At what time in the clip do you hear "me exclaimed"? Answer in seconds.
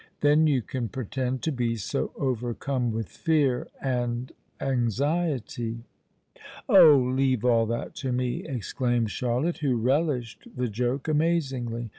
8.11-9.11